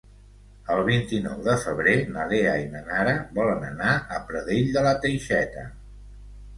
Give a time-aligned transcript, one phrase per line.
[0.75, 4.99] El vint-i-nou de febrer na Lea i na Nara volen anar a Pradell de la
[5.07, 5.73] Teixeta.